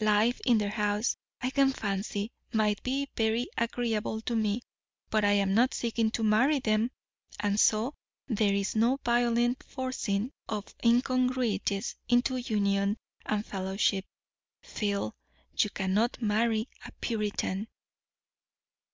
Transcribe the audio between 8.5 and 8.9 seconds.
is